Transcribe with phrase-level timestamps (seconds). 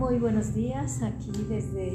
[0.00, 1.94] Muy buenos días aquí desde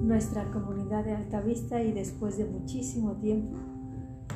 [0.00, 3.58] nuestra comunidad de Altavista y después de muchísimo tiempo,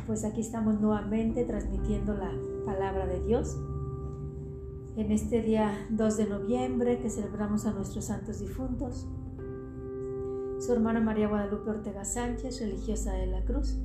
[0.06, 2.30] pues aquí estamos nuevamente transmitiendo la
[2.64, 3.56] palabra de Dios.
[4.96, 9.08] En este día 2 de noviembre que celebramos a nuestros santos difuntos,
[10.60, 13.80] su hermana María Guadalupe Ortega Sánchez, religiosa de la Cruz.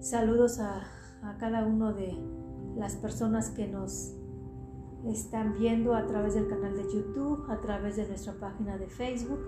[0.00, 0.82] Saludos a,
[1.22, 2.14] a cada uno de
[2.76, 4.13] las personas que nos
[5.06, 9.40] están viendo a través del canal de YouTube, a través de nuestra página de Facebook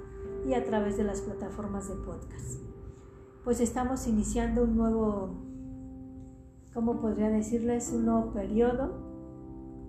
[0.46, 2.60] y a través de las plataformas de podcast.
[3.44, 5.30] Pues estamos iniciando un nuevo,
[6.74, 7.90] ¿cómo podría decirles?
[7.92, 9.06] Un nuevo periodo.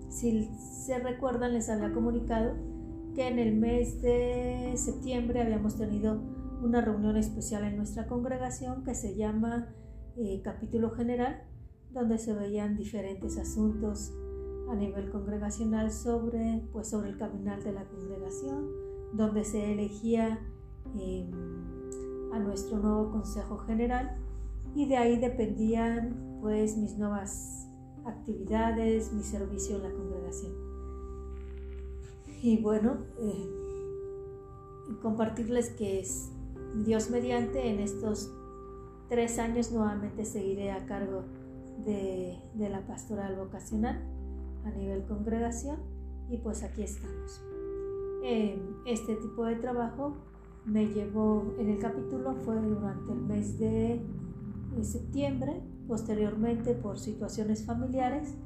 [0.08, 0.48] Si
[0.86, 2.54] se recuerdan, les había comunicado
[3.14, 6.22] que en el mes de septiembre habíamos tenido
[6.62, 9.74] una reunión especial en nuestra congregación que se llama
[10.16, 11.42] eh, Capítulo General,
[11.90, 14.12] donde se veían diferentes asuntos
[14.70, 18.68] a nivel congregacional sobre, pues, sobre el caminar de la congregación,
[19.12, 20.38] donde se elegía
[20.98, 21.30] em,
[22.32, 24.16] a nuestro nuevo Consejo General
[24.74, 27.68] y de ahí dependían pues mis nuevas
[28.04, 30.52] actividades, mi servicio en la congregación.
[32.42, 33.50] Y bueno, eh,
[35.02, 36.30] compartirles que es
[36.84, 38.30] Dios mediante en estos
[39.08, 41.24] tres años nuevamente seguiré a cargo
[41.84, 44.17] de, de la pastoral vocacional
[44.68, 45.78] a nivel congregación
[46.28, 47.42] y pues aquí estamos.
[48.84, 50.16] este tipo de trabajo
[50.64, 54.04] me llevó, en el capítulo fue durante el mes de,
[54.82, 58.36] septiembre, posteriormente por situaciones familiares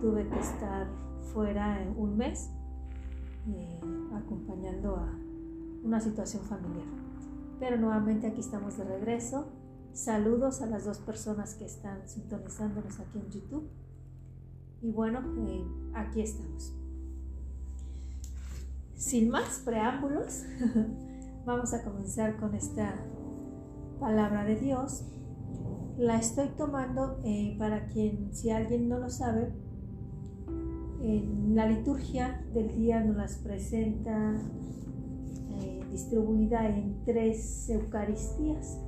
[0.00, 0.88] tuve que estar
[1.34, 2.48] fuera en un mes
[3.48, 3.80] eh,
[4.14, 5.12] acompañando a
[5.82, 6.86] una situación familiar.
[7.60, 9.52] Pero nuevamente aquí estamos de regreso.
[9.92, 13.68] Saludos a las dos personas que están sintonizándonos aquí en YouTube.
[14.84, 16.74] Y bueno, eh, aquí estamos.
[18.94, 20.42] Sin más preámbulos,
[21.46, 22.94] vamos a comenzar con esta
[23.98, 25.06] palabra de Dios.
[25.96, 29.54] La estoy tomando eh, para quien, si alguien no lo sabe,
[31.00, 34.36] en la liturgia del día nos las presenta
[35.62, 38.78] eh, distribuida en tres Eucaristías.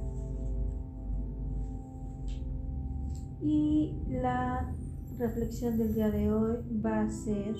[3.40, 4.74] Y la
[5.18, 7.56] reflexión del día de hoy va a ser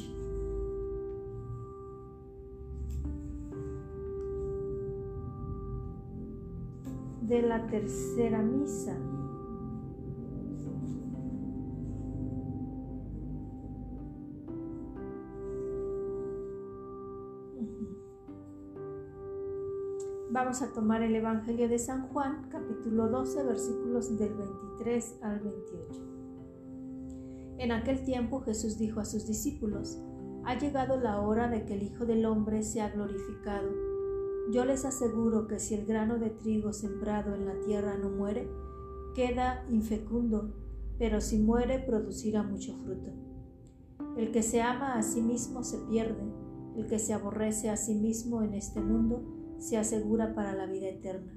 [7.23, 8.97] de la tercera misa.
[20.31, 26.26] Vamos a tomar el Evangelio de San Juan, capítulo 12, versículos del 23 al 28.
[27.59, 29.99] En aquel tiempo Jesús dijo a sus discípulos,
[30.45, 33.69] Ha llegado la hora de que el Hijo del Hombre sea glorificado.
[34.53, 38.49] Yo les aseguro que si el grano de trigo sembrado en la tierra no muere,
[39.15, 40.55] queda infecundo,
[40.99, 43.11] pero si muere producirá mucho fruto.
[44.17, 46.23] El que se ama a sí mismo se pierde,
[46.77, 49.25] el que se aborrece a sí mismo en este mundo
[49.59, 51.33] se asegura para la vida eterna.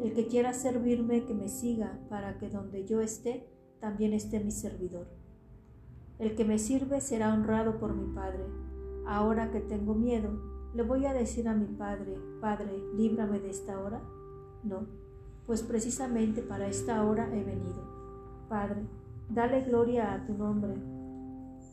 [0.00, 3.48] El que quiera servirme, que me siga, para que donde yo esté,
[3.80, 5.06] también esté mi servidor.
[6.18, 8.44] El que me sirve será honrado por mi Padre.
[9.06, 10.30] Ahora que tengo miedo,
[10.74, 14.00] ¿le voy a decir a mi Padre, Padre, líbrame de esta hora?
[14.62, 14.86] No,
[15.46, 17.82] pues precisamente para esta hora he venido.
[18.48, 18.82] Padre,
[19.28, 20.74] dale gloria a tu nombre.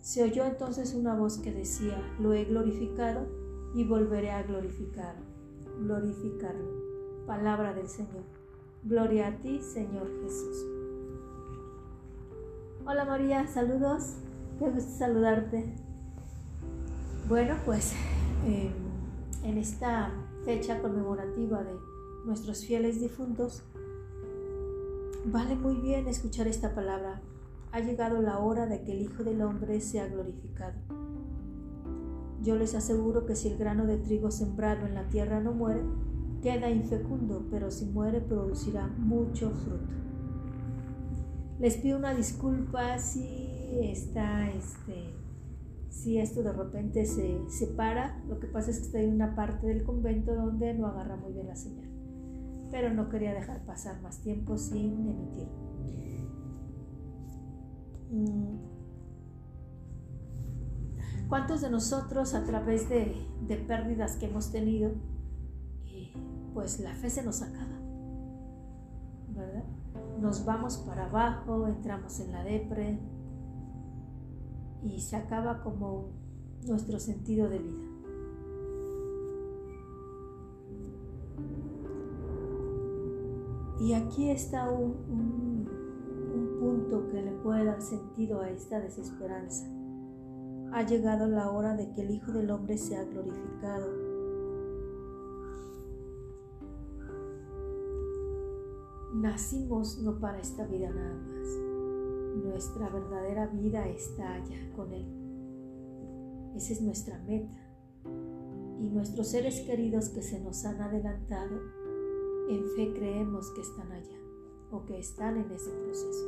[0.02, 3.28] Se oyó entonces una voz que decía, lo he glorificado
[3.76, 5.16] y volveré a glorificar,
[5.80, 7.26] glorificarlo.
[7.28, 8.24] Palabra del Señor.
[8.84, 10.81] Gloria a ti, Señor Jesús.
[12.84, 14.16] Hola María, saludos.
[14.58, 15.72] Qué gusto saludarte.
[17.30, 17.94] Bueno, pues
[18.44, 18.72] em,
[19.44, 20.12] en esta
[20.46, 21.74] fecha conmemorativa de
[22.26, 23.62] nuestros fieles difuntos,
[25.26, 27.22] vale muy bien escuchar esta palabra.
[27.72, 30.74] Ha llegado la hora de que el Hijo del Hombre sea glorificado.
[32.42, 35.84] Yo les aseguro que si el grano de trigo sembrado en la tierra no muere,
[36.42, 40.11] queda infecundo, pero si muere producirá mucho fruto.
[41.62, 45.14] Les pido una disculpa si está, este,
[45.90, 48.20] si esto de repente se separa.
[48.28, 51.34] Lo que pasa es que estoy en una parte del convento donde no agarra muy
[51.34, 51.88] bien la señal.
[52.72, 55.50] Pero no quería dejar pasar más tiempo sin emitir.
[58.10, 58.58] Mm.
[61.30, 63.16] ¿Cuántos de nosotros a través de,
[63.48, 64.90] de pérdidas que hemos tenido,
[65.86, 66.12] eh,
[66.56, 67.80] pues la fe se nos acaba?
[69.30, 69.81] ¿Verdad?
[70.22, 73.00] nos vamos para abajo, entramos en la depre
[74.84, 76.12] y se acaba como
[76.68, 77.88] nuestro sentido de vida.
[83.80, 85.68] Y aquí está un,
[86.36, 89.68] un punto que le puede dar sentido a esta desesperanza.
[90.72, 94.01] Ha llegado la hora de que el Hijo del Hombre sea glorificado
[99.22, 101.48] Nacimos no para esta vida nada más.
[102.44, 105.06] Nuestra verdadera vida está allá con Él.
[106.56, 107.56] Esa es nuestra meta.
[108.80, 111.56] Y nuestros seres queridos que se nos han adelantado,
[112.50, 114.18] en fe creemos que están allá
[114.72, 116.28] o que están en ese proceso.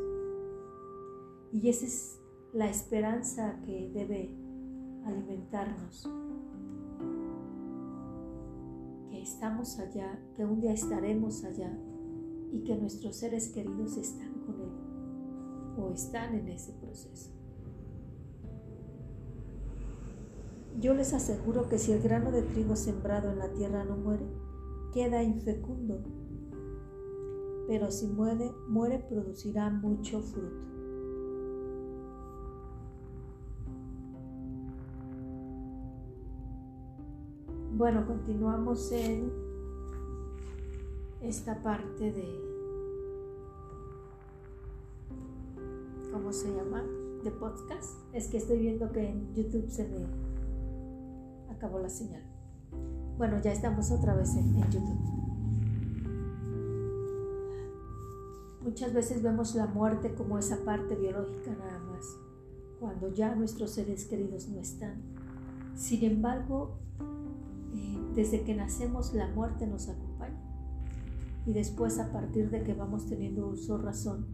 [1.52, 2.22] Y esa es
[2.54, 4.38] la esperanza que debe
[5.04, 6.08] alimentarnos.
[9.10, 11.76] Que estamos allá, que un día estaremos allá
[12.54, 14.70] y que nuestros seres queridos están con Él
[15.76, 17.32] o están en ese proceso.
[20.80, 24.26] Yo les aseguro que si el grano de trigo sembrado en la tierra no muere,
[24.94, 26.04] queda infecundo,
[27.68, 30.74] pero si muere, muere producirá mucho fruto.
[37.76, 39.43] Bueno, continuamos en
[41.24, 42.28] esta parte de,
[46.12, 46.84] ¿cómo se llama?
[47.24, 47.98] De podcast.
[48.12, 50.06] Es que estoy viendo que en YouTube se me
[51.54, 52.22] acabó la señal.
[53.18, 55.00] Bueno, ya estamos otra vez en, YouTube.
[58.62, 62.18] Muchas veces vemos la muerte como esa parte biológica nada más,
[62.80, 65.02] cuando ya nuestros seres queridos no están.
[65.76, 66.72] Sin embargo,
[67.74, 70.13] eh, desde que nacemos la muerte nos acompaña
[71.46, 74.26] y después a partir de que vamos teniendo uso razón,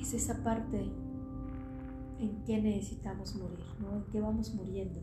[0.00, 0.90] es esa parte
[2.18, 3.96] en que necesitamos morir, ¿no?
[3.96, 5.00] en que vamos muriendo.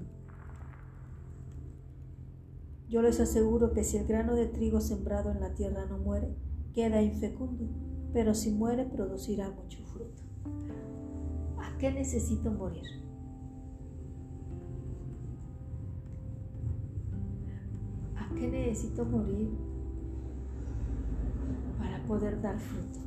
[2.90, 6.36] Yo les aseguro que si el grano de trigo sembrado en la tierra no muere,
[6.74, 7.66] queda infecundo,
[8.12, 10.22] pero si muere producirá mucho fruto.
[11.58, 12.84] ¿A qué necesito morir?
[18.18, 19.71] ¿A qué necesito morir
[22.12, 23.00] poder dar fruto.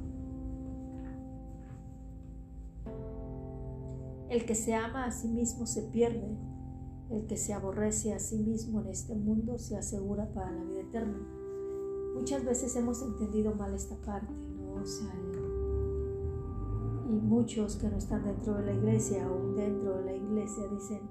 [4.30, 6.38] El que se ama a sí mismo se pierde,
[7.10, 10.80] el que se aborrece a sí mismo en este mundo se asegura para la vida
[10.80, 11.18] eterna.
[12.14, 14.80] Muchas veces hemos entendido mal esta parte, ¿no?
[14.80, 15.14] O sea,
[17.06, 21.02] y muchos que no están dentro de la iglesia o dentro de la iglesia dicen,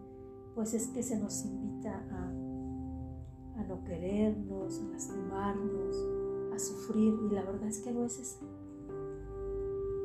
[0.56, 6.23] pues es que se nos invita a, a no querernos, a lastimarnos,
[6.54, 8.46] a sufrir y la verdad es que no es eso.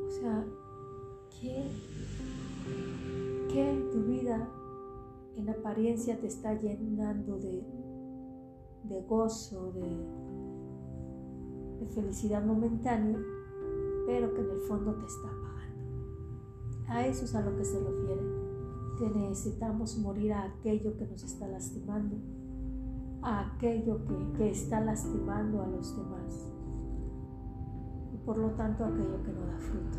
[0.07, 0.45] O sea,
[1.39, 1.69] ¿qué,
[3.53, 4.49] en tu vida
[5.35, 7.63] en apariencia te está llenando de,
[8.83, 9.81] de gozo, de,
[11.79, 13.17] de felicidad momentánea,
[14.05, 15.49] pero que en el fondo te está apagando?
[16.87, 18.23] A eso es a lo que se refiere,
[18.97, 22.17] que necesitamos morir a aquello que nos está lastimando
[23.21, 23.99] a aquello
[24.37, 26.47] que, está lastimando a los demás
[28.13, 29.97] y por lo tanto aquello que no da fruto.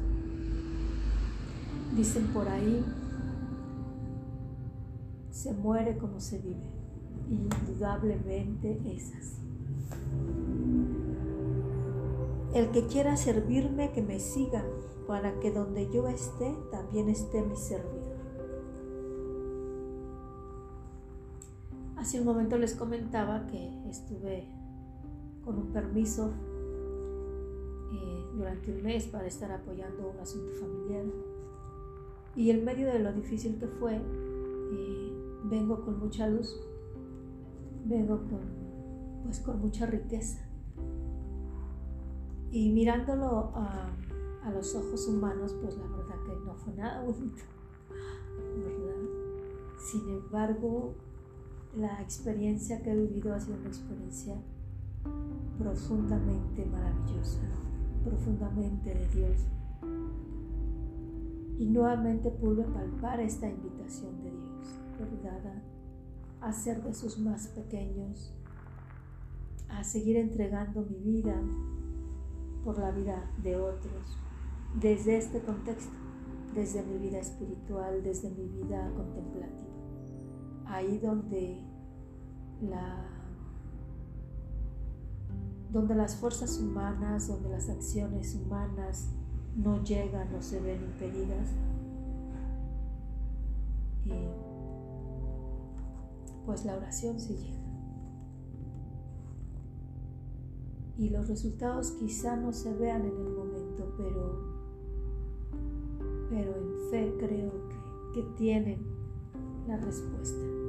[1.94, 2.84] Dicen por ahí,
[5.30, 6.70] se muere como se vive.
[7.28, 9.40] Indudablemente es así.
[12.54, 14.64] El que quiera servirme, que me siga,
[15.06, 17.99] para que donde yo esté, también esté mi servidor.
[22.00, 24.48] Hace un momento les comentaba que estuve
[25.44, 26.32] con un permiso
[27.92, 31.04] eh, durante un mes para estar apoyando un asunto familiar.
[32.34, 35.12] Y en medio de lo difícil que fue, eh,
[35.44, 36.58] vengo con mucha luz,
[37.84, 38.40] vengo con,
[39.24, 40.40] pues, con mucha riqueza.
[42.50, 43.94] Y mirándolo a,
[44.54, 47.42] los ojos humanos, pues la verdad que no fue nada bonito.
[49.78, 50.94] Sin embargo,
[51.76, 54.34] la experiencia que he vivido ha sido una experiencia
[55.58, 57.40] profundamente maravillosa,
[58.04, 59.46] profundamente de Dios.
[61.58, 64.80] Y nuevamente pude palpar esta invitación de Dios,
[65.22, 65.62] ¿verdad?
[66.40, 68.34] A ser de sus más pequeños,
[69.68, 71.40] a seguir entregando mi vida
[72.64, 74.18] por la vida de otros,
[74.80, 75.92] desde este contexto,
[76.54, 79.69] desde mi vida espiritual, desde mi vida contemplativa
[80.70, 81.58] ahí donde
[82.62, 83.06] la
[85.70, 89.08] donde las fuerzas humanas, donde las acciones humanas
[89.56, 91.50] no llegan o se ven impedidas.
[96.44, 97.60] pues la oración sí llega.
[101.00, 104.38] y los resultados quizá no se vean en el momento, pero,
[106.28, 108.84] pero en fe creo que, que tienen
[109.66, 110.59] la respuesta.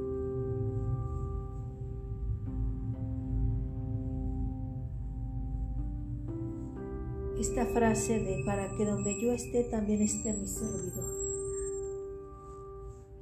[7.52, 11.04] Esta frase de para que donde yo esté también esté mi servidor.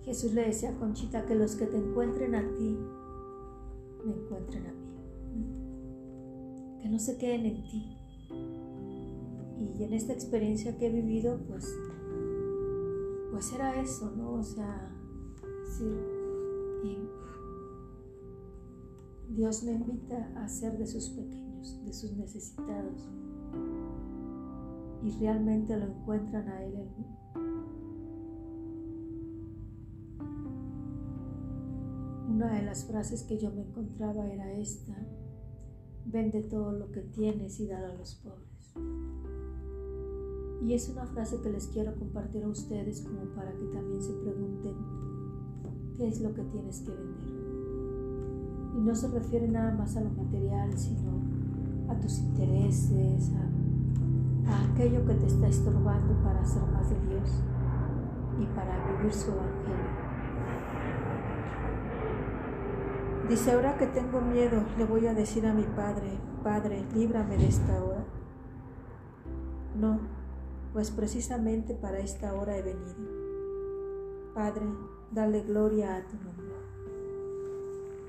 [0.04, 2.78] Jesús le decía a Conchita que los que te encuentren a ti,
[4.04, 4.90] me encuentren a mí
[6.80, 7.98] que no se queden en ti.
[9.58, 11.66] Y en esta experiencia que he vivido, pues,
[13.32, 14.34] pues era eso, ¿no?
[14.34, 14.96] O sea,
[15.76, 15.88] sí,
[19.30, 23.10] Dios me invita a ser de sus pequeños, de sus necesitados.
[25.02, 27.06] Y realmente lo encuentran a Él en mí.
[32.28, 34.94] Una de las frases que yo me encontraba era esta,
[36.06, 38.74] Vende todo lo que tienes y dalo a los pobres.
[40.62, 44.12] Y es una frase que les quiero compartir a ustedes como para que también se
[44.14, 44.74] pregunten
[45.96, 47.30] qué es lo que tienes que vender.
[48.76, 51.20] Y no se refiere nada más a lo material, sino
[51.88, 53.59] a tus intereses, a,
[54.46, 57.42] a aquello que te está estorbando para hacer más de Dios
[58.38, 60.00] y para vivir su evangelio.
[63.28, 67.48] Dice, ahora que tengo miedo, le voy a decir a mi padre, Padre, líbrame de
[67.48, 68.02] esta hora.
[69.78, 70.00] No,
[70.72, 72.94] pues precisamente para esta hora he venido.
[74.34, 74.64] Padre,
[75.10, 76.54] dale gloria a tu nombre.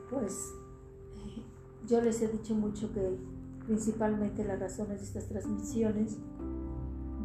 [0.10, 0.54] Pues
[1.88, 3.18] yo les he dicho mucho que
[3.66, 6.18] principalmente las razones de estas transmisiones,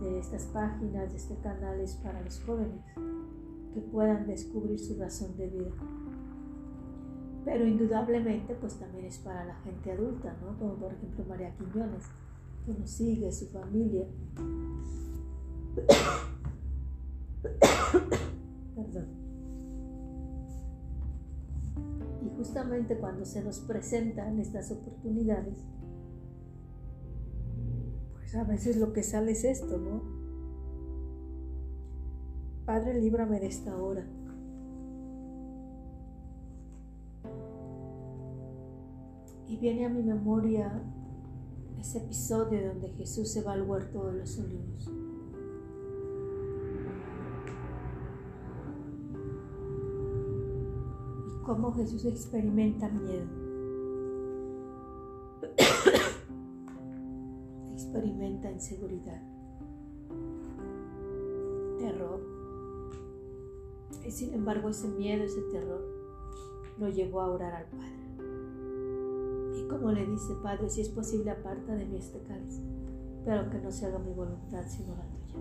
[0.01, 2.81] de estas páginas, de este canal es para los jóvenes,
[3.75, 5.71] que puedan descubrir su razón de vida
[7.47, 10.59] pero indudablemente pues también es para la gente adulta, ¿no?
[10.59, 12.03] Como por ejemplo María Quiñones,
[12.67, 14.05] que nos sigue, su familia.
[18.75, 19.07] Perdón.
[22.25, 25.55] Y justamente cuando se nos presentan estas oportunidades,
[28.27, 30.03] pues a veces lo que sale es esto, ¿no?
[32.65, 34.05] Padre, líbrame de esta hora.
[39.47, 40.83] Y viene a mi memoria
[41.79, 44.91] ese episodio donde Jesús se va al huerto de los olivos.
[51.29, 53.46] Y cómo Jesús experimenta miedo.
[57.97, 59.23] Experimenta inseguridad,
[61.79, 62.21] terror.
[64.05, 65.83] Y sin embargo ese miedo, ese terror,
[66.79, 67.97] lo llevó a orar al Padre
[69.69, 72.61] como le dice, Padre, si es posible, aparta de mí este cáliz,
[73.25, 75.35] pero que no se haga mi voluntad sino la tuya.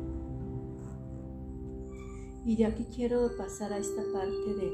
[2.46, 4.72] Y de aquí quiero pasar a esta parte de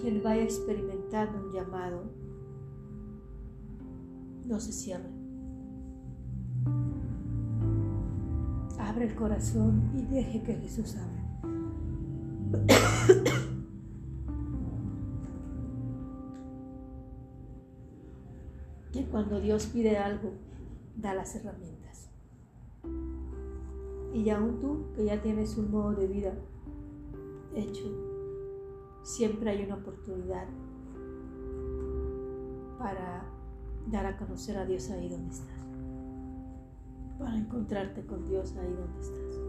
[0.00, 2.02] quien vaya experimentando un llamado,
[4.50, 5.08] no se cierre.
[8.78, 11.20] Abre el corazón y deje que Jesús hable.
[18.92, 20.32] que cuando Dios pide algo,
[20.96, 22.10] da las herramientas.
[24.12, 26.34] Y aún tú, que ya tienes un modo de vida
[27.54, 27.84] hecho,
[29.04, 30.48] siempre hay una oportunidad
[32.80, 33.39] para
[33.90, 35.48] dar a conocer a Dios ahí donde estás.
[37.18, 39.40] Para encontrarte con Dios ahí donde estás.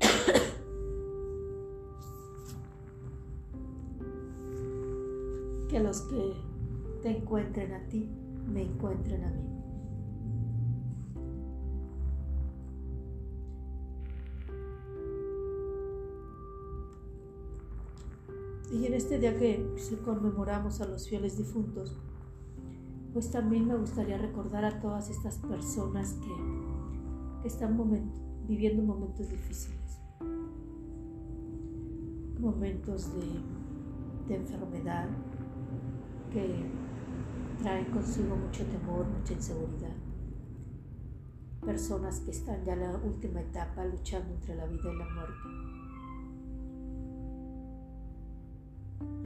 [5.68, 6.34] que los que
[7.02, 8.08] te encuentren a ti,
[8.46, 9.61] me encuentren a mí.
[18.72, 21.94] Y en este día que conmemoramos a los fieles difuntos,
[23.12, 27.76] pues también me gustaría recordar a todas estas personas que, están
[28.46, 30.00] viviendo momentos difíciles,
[32.38, 35.08] momentos de, de enfermedad,
[36.32, 36.70] que
[37.60, 39.96] traen consigo mucho temor, mucha inseguridad.
[41.66, 45.71] Personas que están ya en la última etapa luchando entre la vida y la muerte.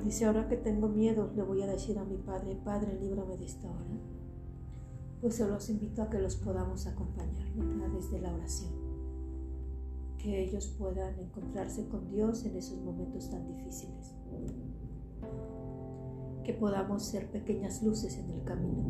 [0.05, 3.45] Dice, ahora que tengo miedo, le voy a decir a mi Padre, Padre, líbrame de
[3.45, 3.99] esta hora.
[5.21, 8.71] Pues se los invito a que los podamos acompañar a través de la oración.
[10.19, 14.15] Que ellos puedan encontrarse con Dios en esos momentos tan difíciles
[16.47, 18.85] que podamos ser pequeñas luces en el camino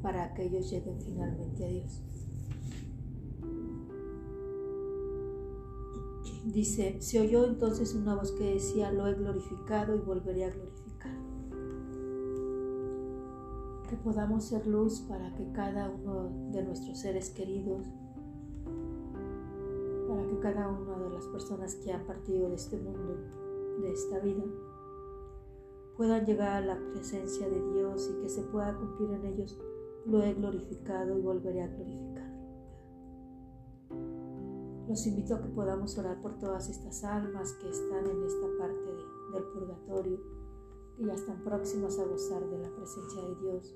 [0.00, 2.02] para que ellos lleguen finalmente a Dios.
[6.44, 11.12] Dice, se oyó entonces una voz que decía, lo he glorificado y volveré a glorificar.
[13.88, 17.86] Que podamos ser luz para que cada uno de nuestros seres queridos,
[20.08, 23.16] para que cada una de las personas que han partido de este mundo,
[23.80, 24.44] de esta vida,
[25.96, 29.58] puedan llegar a la presencia de Dios y que se pueda cumplir en ellos,
[30.06, 32.13] lo he glorificado y volveré a glorificar.
[34.94, 38.94] Los invito a que podamos orar por todas estas almas que están en esta parte
[39.32, 40.20] del purgatorio,
[40.96, 43.74] que ya están próximas a gozar de la presencia de Dios,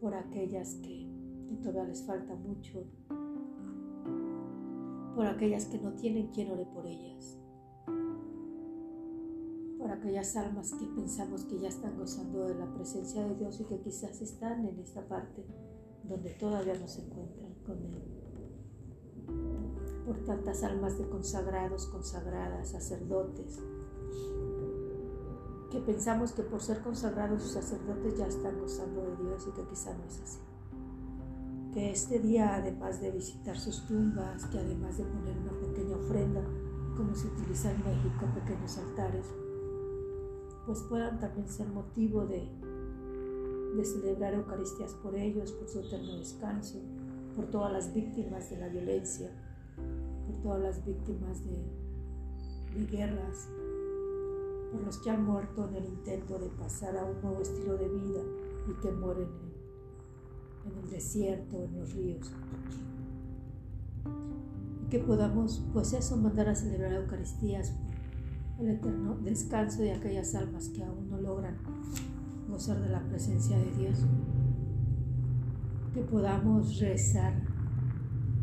[0.00, 1.08] por aquellas que,
[1.48, 2.82] que todavía les falta mucho,
[5.14, 7.38] por aquellas que no tienen quien ore por ellas
[9.78, 13.64] por aquellas almas que pensamos que ya están gozando de la presencia de Dios y
[13.66, 15.44] que quizás están en esta parte
[16.02, 18.05] donde todavía no se encuentran con Él.
[20.06, 23.58] Por tantas almas de consagrados, consagradas, sacerdotes,
[25.70, 29.66] que pensamos que por ser consagrados y sacerdotes ya están gozando de Dios y que
[29.66, 30.38] quizás no es así.
[31.72, 36.42] Que este día, además de visitar sus tumbas, que además de poner una pequeña ofrenda,
[36.96, 39.26] como se utiliza en México, pequeños altares,
[40.64, 42.48] pues puedan también ser motivo de,
[43.76, 46.80] de celebrar Eucaristías por ellos, por su eterno descanso,
[47.34, 49.30] por todas las víctimas de la violencia,
[50.42, 53.48] todas las víctimas de, guerras,
[54.70, 57.88] por los que han muerto en el intento de pasar a un nuevo estilo de
[57.88, 58.20] vida
[58.68, 59.28] y que mueren
[60.64, 62.30] en, en el desierto, en los ríos.
[64.84, 67.72] Y que podamos, pues eso, mandar a celebrar Eucaristías
[68.58, 71.56] el eterno descanso de aquellas almas que aún no logran
[72.48, 73.98] gozar de la presencia de Dios.
[75.92, 77.34] Que podamos rezar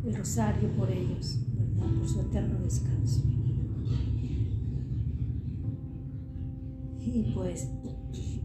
[0.06, 1.40] el rosario por ellos.
[1.84, 3.22] Por su eterno descanso.
[7.00, 7.70] Y pues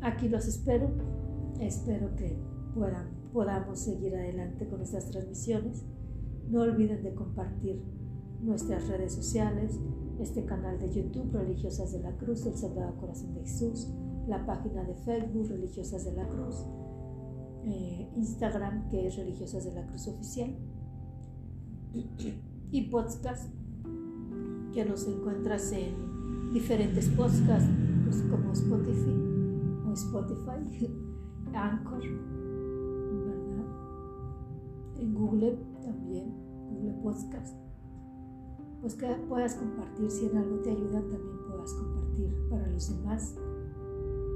[0.02, 0.90] aquí los espero.
[1.60, 2.36] Espero que
[2.74, 5.84] puedan, podamos seguir adelante con estas transmisiones.
[6.48, 7.82] No olviden de compartir
[8.40, 9.78] nuestras redes sociales,
[10.20, 13.88] este canal de YouTube Religiosas de la Cruz del Sagrado Corazón de Jesús,
[14.26, 16.64] la página de Facebook Religiosas de la Cruz,
[17.64, 20.54] eh, Instagram que es Religiosas de la Cruz Oficial
[22.70, 23.52] y podcast
[24.72, 27.70] que nos encuentras en diferentes podcasts
[28.04, 29.14] pues, como Spotify
[29.86, 30.90] o Spotify,
[31.54, 32.02] Anchor,
[33.24, 33.64] ¿verdad?
[34.98, 36.34] En Google también,
[36.70, 37.68] Google Podcast
[38.80, 43.34] pues que puedas compartir, si en algo te ayuda, también puedas compartir para los demás.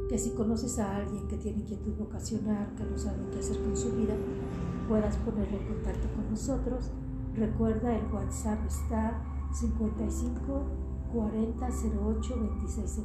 [0.09, 3.77] Que si conoces a alguien que tiene inquietud vocacional, que no sabe qué hacer con
[3.77, 4.15] su vida,
[4.89, 6.91] puedas ponerle en contacto con nosotros.
[7.37, 10.63] Recuerda, el WhatsApp está 55
[11.13, 13.01] 40 08 26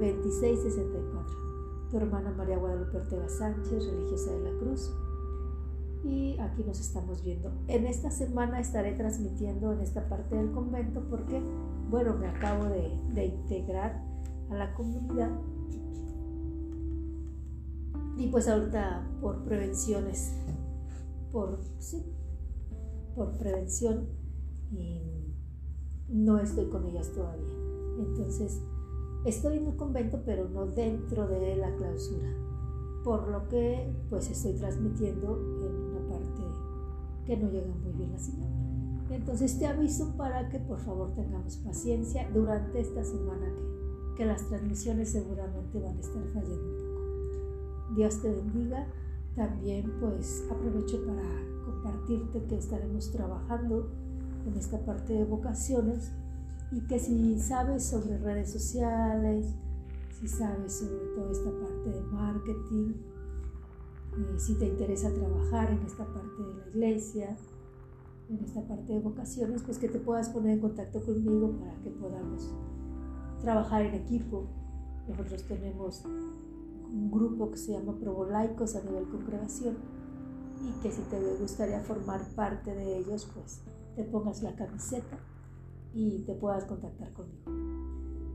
[0.00, 1.88] 26 64.
[1.90, 4.92] Tu hermana María Guadalupe Ortega Sánchez, religiosa de la Cruz
[6.04, 7.52] y aquí nos estamos viendo.
[7.68, 11.42] En esta semana estaré transmitiendo en esta parte del convento porque,
[11.90, 14.02] bueno, me acabo de, integrar
[14.50, 15.30] a la comunidad
[18.16, 20.36] y pues ahorita por prevenciones,
[21.32, 22.04] por, sí,
[23.20, 24.06] por prevención
[24.72, 25.02] y
[26.08, 27.52] no estoy con ellas todavía.
[27.98, 28.62] Entonces,
[29.26, 32.34] estoy en el convento pero no dentro de la clausura
[33.04, 36.42] por lo que pues estoy transmitiendo en una parte
[37.26, 38.48] que no llega muy bien la señal.
[39.10, 44.48] Entonces te aviso para que por favor tengamos paciencia durante esta semana que, que las
[44.48, 47.94] transmisiones seguramente van a estar fallando un poco.
[47.96, 48.86] Dios te bendiga.
[49.36, 51.49] También pues aprovecho para
[51.80, 53.90] compartirte que estaremos trabajando
[54.46, 56.12] en esta parte de vocaciones
[56.72, 59.54] y que si sabes sobre redes sociales,
[60.18, 62.94] si sabes sobre toda esta parte de marketing,
[64.18, 67.36] eh, si te interesa trabajar en esta parte de la iglesia,
[68.28, 71.90] en esta parte de vocaciones, pues que te puedas poner en contacto conmigo para que
[71.90, 72.54] podamos
[73.40, 74.46] trabajar en equipo.
[75.08, 79.99] Nosotros tenemos un grupo que se llama Probolaicos a nivel congregación
[80.62, 83.62] y que si te gustaría formar parte de ellos, pues
[83.96, 85.18] te pongas la camiseta
[85.92, 87.70] y te puedas contactar conmigo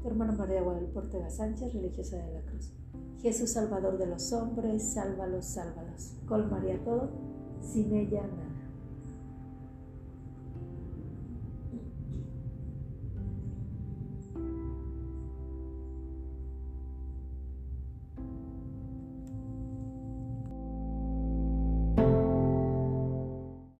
[0.08, 2.72] hermana María Guadalupe Ortega Sánchez, religiosa de la Cruz.
[3.22, 6.16] Jesús Salvador de los hombres, sálvalos, sálvalos.
[6.28, 7.10] Col María todo,
[7.62, 8.55] sin ella nada.